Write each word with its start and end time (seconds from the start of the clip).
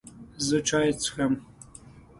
زه 0.47 0.57
چای 0.67 0.89
څښم 1.01 1.33